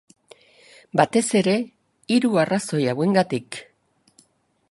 Batez 1.01 1.23
ere, 1.41 1.53
hiru 2.15 2.33
arrazoi 2.45 2.81
hauengatik. 2.95 3.63